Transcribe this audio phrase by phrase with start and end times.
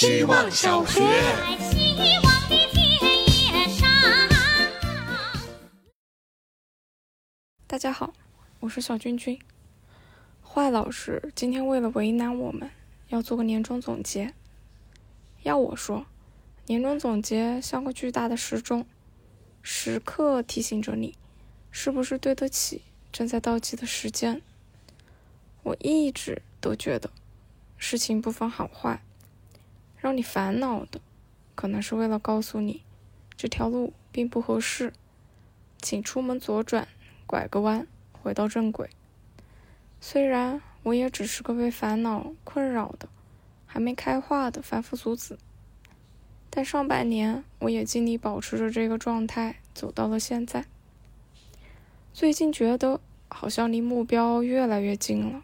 [0.00, 1.00] 希望小学。
[1.58, 2.88] 希望的田
[3.26, 3.88] 野上。
[7.66, 8.12] 大家好，
[8.60, 9.36] 我是小君君。
[10.40, 12.70] 坏老师今天为了为难我们，
[13.08, 14.32] 要做个年终总结。
[15.42, 16.06] 要我说，
[16.66, 18.86] 年终总结像个巨大的时钟，
[19.62, 21.16] 时刻提醒着你，
[21.72, 24.40] 是不是对得起正在倒计的时间。
[25.64, 27.10] 我一直都觉得，
[27.76, 29.02] 事情不分好坏，
[30.00, 31.00] 让你烦恼的，
[31.54, 32.82] 可能是为了告诉你，
[33.36, 34.92] 这条路并不合适，
[35.80, 36.86] 请出门左转，
[37.26, 38.88] 拐个弯，回到正轨。
[40.00, 43.08] 虽然我也只是个被烦恼困扰的、
[43.66, 45.36] 还没开化的凡夫俗子，
[46.48, 50.64] 但上半年我也尽力保持着这个状态，走到了现在。
[52.12, 55.42] 最近觉得好像离目标越来越近了，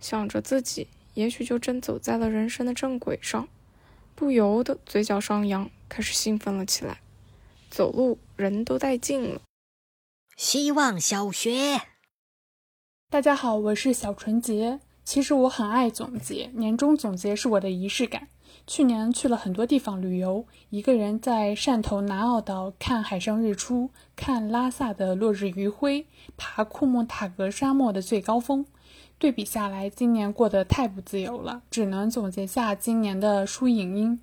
[0.00, 3.48] 想着自己也许就真走在了人生的正轨上，
[4.16, 7.02] 不由得嘴角上扬，开始兴奋了起来，
[7.70, 9.42] 走路人都带劲了。
[10.36, 11.82] 希望小学。
[13.10, 14.80] 大家好，我是小纯洁。
[15.04, 18.28] 其实我很爱总结，年终总结是我的仪式感。
[18.66, 28.66] 去年去了很多地方旅游，一个人在汕头南澳岛看海上日出，看拉萨的落日余晖，爬库木塔格沙漠的最高峰。
[29.18, 34.20] 对比下来，今年过得太不自由了，只能总结下今年的输影音。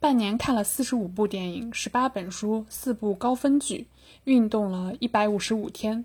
[0.00, 3.86] 半年看了四十五部电影，十八本书，四部高分剧，
[4.24, 6.04] 运动了一百五十五天。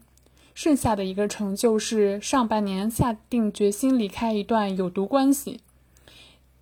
[0.53, 5.61] 剩下的一个成就是上半年下定决心离开一段有毒关系，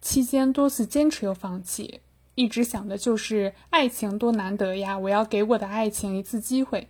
[0.01, 1.99] 期间多次坚持又放弃，
[2.35, 6.87] 一直想的就是爱情多难得呀，我要给我的爱情一次机会。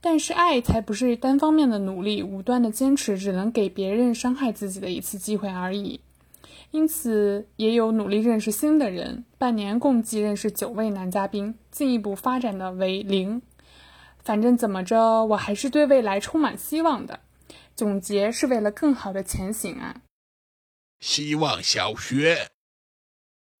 [0.00, 6.00] 但是爱才不是单方面的努力，无端的坚持只能给别人伤害自己的一次机会而已。
[6.70, 13.42] 因此也有努力认识新的人，半年共计认识九位男嘉宾，进一步发展的为零。
[14.22, 17.20] 反正怎么着，我还是对未来充满希望的。
[17.74, 20.02] 总结是为了更好的前行啊！
[21.00, 22.50] 希望小学。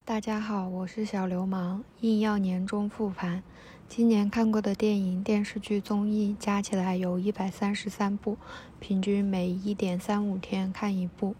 [0.04, 3.42] 大家好，我是小流氓，硬要年终复盘。
[3.86, 8.38] 今年看过的电影、电视剧、综艺加起来有一百三十三部，
[8.80, 11.36] 平均每一点三五天看一部。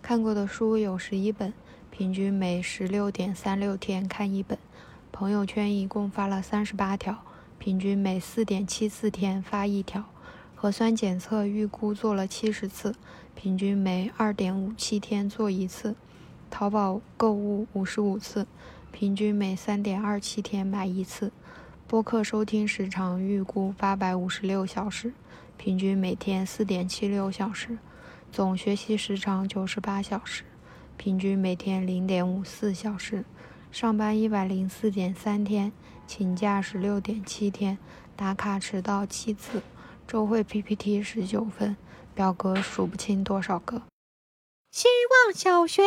[0.00, 1.52] 看过的书有十一本，
[1.90, 4.56] 平均每十六点三六天看一本。
[5.10, 7.24] 朋友圈一共发了三十八条。
[7.58, 10.04] 平均每四点七四天发一条，
[10.62, 12.94] 核酸检测预估做了七十次，
[13.34, 15.96] 平均每二点五七天做一次。
[16.52, 18.46] 淘宝购物五十五次，
[18.92, 21.32] 平均每三点二七天买一次。
[21.88, 25.12] 播客收听时长预估八百五十六小时，
[25.56, 27.78] 平均每天四点七六小时。
[28.30, 30.44] 总学习时长九十八小时，
[30.96, 33.24] 平均每天零点五四小时。
[33.72, 35.72] 上班一百零四点三天，
[36.06, 37.78] 请假十六点七天，
[38.14, 39.60] 打卡迟到七次，
[40.06, 41.76] 周会 PPT 十九分，
[42.14, 43.82] 表格数不清多少个。
[44.70, 45.82] 希望小学。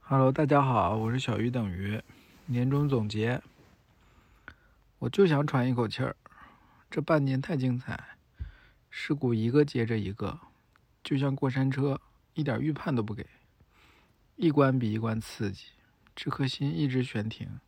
[0.00, 2.02] Hello，大家好，我是小鱼等于。
[2.46, 3.42] 年终总结，
[4.98, 6.14] 我就想喘一口气儿。
[6.90, 8.16] 这半年太精彩，
[8.90, 10.38] 事故一个接着一个，
[11.02, 12.00] 就像过山车，
[12.34, 13.26] 一点预判都不给，
[14.36, 15.66] 一关比一关刺激。
[16.14, 17.60] 这颗心一直悬停，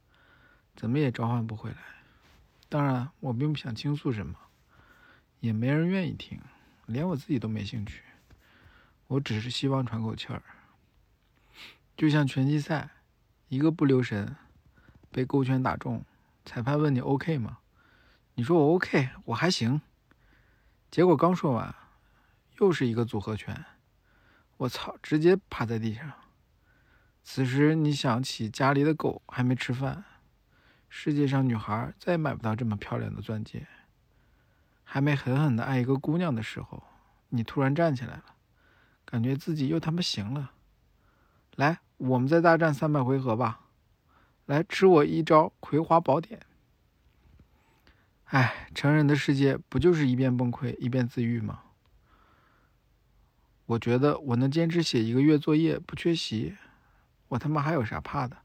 [0.77, 1.79] 怎么也召唤不回来。
[2.69, 4.39] 当然，我并不想倾诉什么，
[5.41, 6.41] 也没人愿意听，
[6.87, 8.03] 连我自己都没兴趣。
[9.07, 10.43] 我只是希望喘口气儿。
[11.97, 12.91] 就像拳击赛，
[13.49, 14.37] 一个不留神
[15.11, 16.05] 被勾拳打中，
[16.45, 17.59] 裁判问你 OK 吗？
[18.35, 19.81] 你说我 OK，我还行。
[20.91, 21.75] 结果刚说完，
[22.61, 23.65] 又是一个组合拳，
[24.59, 26.13] 我操，直接趴在地上。
[27.23, 30.05] 此时你想起家里的狗还没吃饭，
[30.89, 33.67] 世界上女孩再也买不到这么漂亮的钻戒。
[34.91, 36.83] 还没狠狠的爱一个姑娘的时候，
[37.29, 38.25] 你突然站起来了，
[39.05, 40.53] 感觉自己又他妈行了。
[41.57, 43.67] 来，我们再大战三百回合吧！
[44.47, 46.41] 来，吃我一招葵花宝典。
[48.25, 51.65] 哎，成人的世界不就是一边崩溃一边自愈吗？
[53.67, 56.57] 我觉得我能坚持写一个月作业不缺席。
[57.29, 58.39] 我他妈还有啥怕的？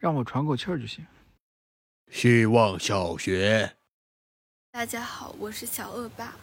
[0.00, 1.06] 让我喘口气儿就行。
[2.10, 3.76] 希望小学。
[4.74, 6.34] 大家好，我是小恶霸。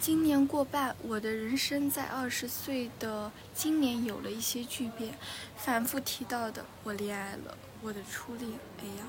[0.00, 5.16] 今年过半，我的人生在二十岁的今年有了一些巨变。
[5.56, 8.50] 反复提到的，我恋爱了，我的初恋。
[8.80, 9.04] 哎呀，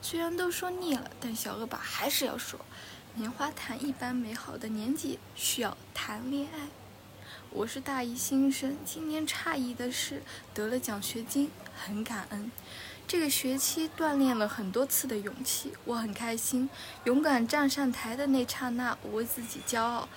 [0.00, 2.58] 虽然都说腻了，但小恶霸还是要说，
[3.14, 6.68] 棉花糖一般美好的年纪需要谈恋爱。
[7.50, 10.22] 我是大一新生，今年诧异的是
[10.54, 12.50] 得了奖学金，很感恩。
[13.06, 16.68] 这个学期锻炼了很多次的勇气，我很开心。
[17.04, 20.08] 勇敢站上台的那刹那，我为自己骄傲。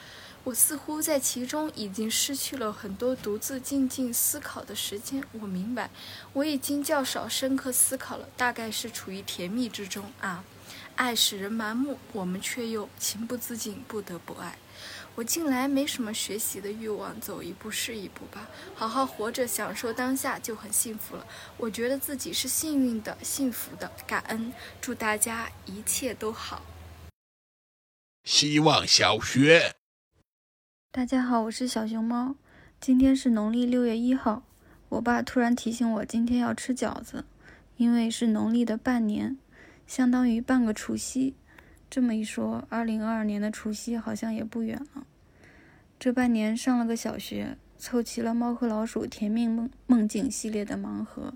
[0.45, 5.23] 我似乎在其中已经失去了很多独自静静思考的时间。
[5.33, 5.89] 我明白，
[6.33, 10.43] 我已经较少深刻思考了，大概是处于甜蜜之中啊。
[10.95, 14.57] 爱使人盲目，我们却又情不自禁，不得不爱。
[15.15, 21.25] 我近来没什么学习的欲望，走一步是一步吧，好好活着，享受当下就很幸福了。
[21.56, 24.51] 我觉得自己是幸运的、幸福的，感恩。
[24.81, 26.62] 祝大家一切都好。
[28.25, 29.75] 希望小学，
[30.91, 32.35] 大家好，我是小熊猫。
[32.81, 34.44] 今天是农历六月一号，
[34.89, 37.23] 我爸突然提醒我今天要吃饺子，
[37.77, 39.38] 因为是农历的半年，
[39.88, 41.35] 相当于半个除夕。
[41.89, 45.05] 这么一说，二零二二年的除夕好像也不远了。
[45.97, 51.33] 这半年上了个小学，凑齐了《猫和老鼠甜蜜梦梦境》系列的盲盒，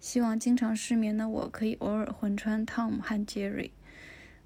[0.00, 3.70] 希望经常失眠的我可以偶尔魂穿 Tom 和 Jerry。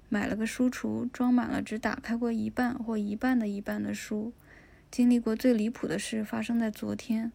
[0.07, 4.33] 买了个书橱，装满了只打开过一半或一半的一半的书。
[4.91, 7.31] 经历过最离谱的事发生在昨天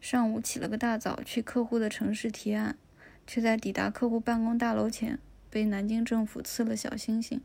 [0.00, 2.76] 上午，起了个大早去客户的城市提案，
[3.26, 5.18] 却在抵达客户办公大楼前
[5.48, 7.40] 被南京政府刺了小星星。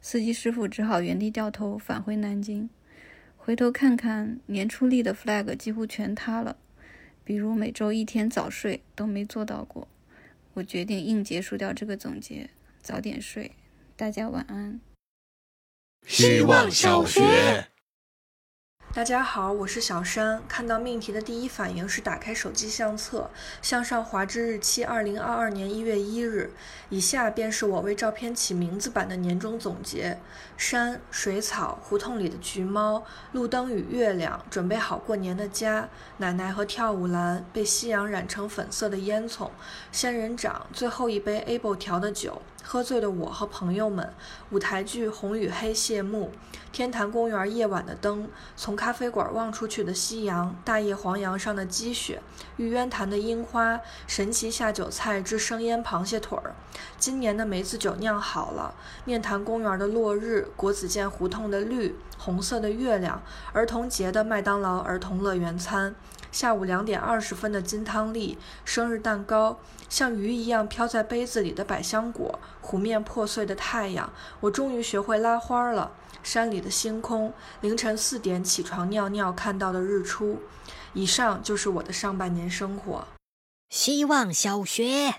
[0.00, 2.70] 司机师傅只好原地掉头返回南京。
[3.36, 6.56] 回头看看年初立的 flag 几乎全塌了，
[7.24, 9.86] 比如每周一天早睡都没做到过。
[10.54, 12.50] 我决定硬结束掉这个总结，
[12.80, 13.52] 早点睡。
[13.94, 14.80] 大家晚安。
[16.06, 17.68] 希望小学。
[18.96, 20.42] 大家好，我是小山。
[20.48, 23.28] 看到命题的第一反应是打开手机相册，
[23.60, 26.50] 向上滑至日期二零二二年一月一日。
[26.88, 30.18] 以下便是我为照片起名字版的年终总结：
[30.56, 39.50] 山、水草、胡同里的橘猫、路灯与月亮、准备好过年的家、奶奶和跳舞篮、被夕阳染成粉色的烟囱、
[39.92, 42.40] 仙人掌、最后一杯 able 调的酒。
[42.68, 44.12] 喝醉的我和朋友们，
[44.50, 46.32] 舞台剧《红与黑》谢幕，
[46.72, 52.20] 天坛公园夜晚的灯，从咖啡馆望出去的夕阳，大叶黄杨上的积雪，
[52.56, 53.78] 玉渊潭的樱花，
[54.08, 56.56] 神奇下酒菜之生腌螃蟹腿儿。
[56.98, 58.74] 今年的梅子酒酿好了，
[59.04, 63.22] 面坛公园的落日，国子监胡同的绿，红色的月亮，
[63.52, 65.94] 儿童节的麦当劳儿童乐园餐。
[66.36, 75.92] 下午两点二十分的金汤力，生日蛋糕，像鱼一样飘在杯子里的百香果，湖面破碎的太阳，我终于学会拉花了。
[76.22, 80.38] 山里的星空，凌晨四点起床尿尿看到的日出。
[80.92, 83.06] 以上就是我的上半年生活。
[83.70, 85.14] 希望小学，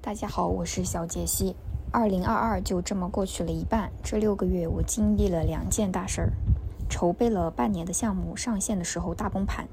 [0.00, 1.56] 大家好，我是小杰西。
[1.90, 6.30] 二零二二就这么过去了一半，这六个月我经历了两件大事儿：
[6.88, 9.66] 筹备了半年的项目上线的时候大崩盘。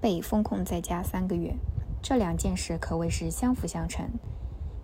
[0.00, 1.54] 被封控在家三个月，
[2.00, 4.08] 这两件事可谓是相辅相成。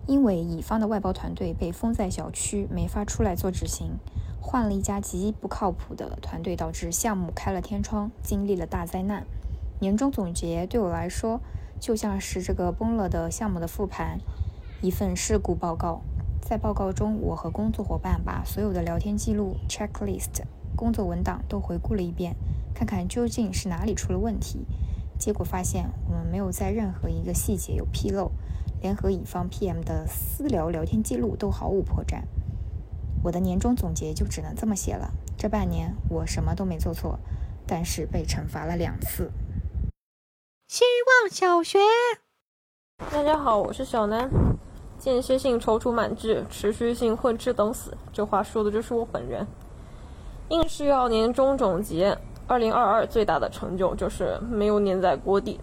[0.07, 3.97] 因为乙方的外包团队被封在小区，没法出来做执行，
[4.39, 9.25] 换了一家极不靠谱的团队，导致项目开了天窗，经历了大灾难。
[9.79, 11.39] 年终总结对我来说，
[11.79, 14.19] 就像是这个崩了的项目的复盘，
[14.81, 16.01] 一份事故报告。
[16.39, 20.43] 在报告中，我和工作伙伴把所有的聊天记录、checklist、
[20.75, 22.35] 工作文档都回顾了一遍，
[22.75, 24.59] 看看究竟是哪里出了问题。
[25.17, 28.31] 结果发现，我们没有在任何一个细节有纰漏，
[28.81, 32.21] 连和乙方 PM 的私聊聊天记录都毫无破绽。
[33.23, 35.11] 我的年终总结就只能这么写了。
[35.37, 37.17] 这半年我什么都没做错，
[37.65, 39.31] 但是被惩罚了两次。
[40.67, 40.83] 希
[41.23, 41.79] 望小学，
[43.11, 44.29] 大家好，我是小南。
[44.97, 49.45] 间歇性踌躇满志，持续性混吃等死，这话说的就是我本人。
[50.49, 52.17] 硬是要年终总结。
[52.47, 55.59] 二零二二最大的成就就是没有粘在锅底。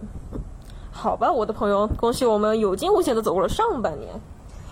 [0.91, 4.13] 好吧，我的朋友，恭喜我们有惊无险的走过了上半年。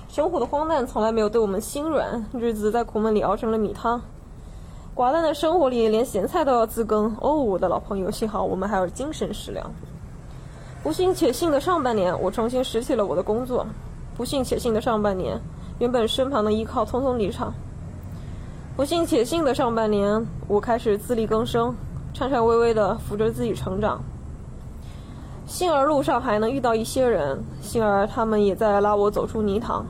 [0.08, 4.02] 生活的荒诞从来没有对我们心软，日子在苦闷里熬成了米汤。
[4.92, 7.16] 寡淡的生活里连咸菜都要自耕。
[7.20, 9.72] 哦，我的老朋友，幸好我们还有精神食粮。
[10.82, 13.64] 不幸且幸的上半年，我重新拾起了我的工作。
[14.16, 15.40] 不幸且幸的上半年，
[15.78, 17.54] 原本身旁的依靠匆匆离场。
[18.76, 21.74] 不幸且幸的上半年，我开始自力更生。
[22.12, 24.02] 颤颤巍巍地扶着自己成长，
[25.46, 29.86] 幸而路上还能遇到一些人，幸而他们也在拉我走出泥塘。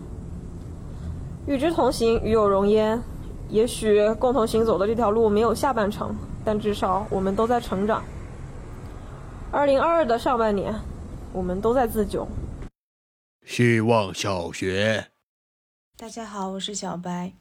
[1.46, 3.02] 与之同行，与有容焉。
[3.48, 8.04] 也许共同行走的这条路没有下半程，但至少我们都在成长。
[9.50, 10.72] 二零二二的上半年，
[11.32, 12.28] 我们都在自救。
[13.44, 15.08] 希望小学，
[15.98, 17.32] 大家好，我是小白。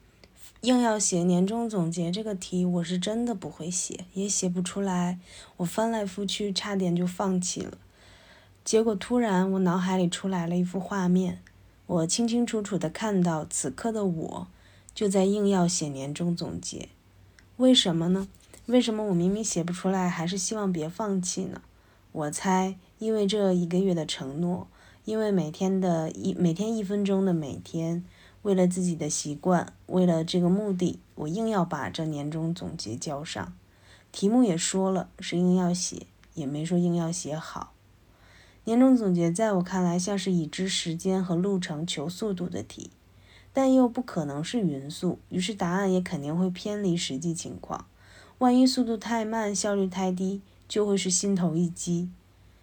[0.62, 5.18] 硬要写年终总结这个题，我是真的不会写，也写不出来。
[5.58, 7.78] 我翻来覆去，差点就放弃了。
[8.62, 11.40] 结果突然我脑海里出来了一幅画面，
[11.86, 14.46] 我清清楚楚地看到此刻的我
[14.94, 16.88] 就在硬要写年终总结。
[17.56, 18.28] 为什么呢？
[18.66, 21.62] 为什么我明明写不出来，还是希望别放弃呢？
[22.12, 24.68] 我猜，因为这一个月的承诺，
[25.04, 28.04] 因为每天的一每天一分钟的每天，
[28.42, 33.52] 为了自己的习惯，为了这个目的，我硬要把这年终总结交上。
[34.12, 37.72] 题目也说了是硬要写，也没说硬要写好。
[38.64, 42.90] 年终总结在我看来像是已知时间和路程求速度的题，
[43.52, 47.86] 但又不可能是匀速，于是答案也肯定会偏离实际情况。
[48.38, 52.08] 万一速度太慢，效率太低，就会是心头一击。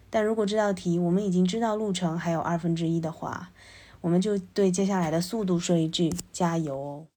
[0.09, 3.51] 但如果这道题我们已经知道路程还有二分之一的话，
[4.01, 7.07] 我们就对接下来的速度说一句加油哦。